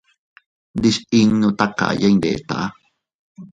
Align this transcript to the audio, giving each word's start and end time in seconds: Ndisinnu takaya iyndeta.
Ndisinnu 0.77 1.47
takaya 1.59 2.05
iyndeta. 2.11 2.57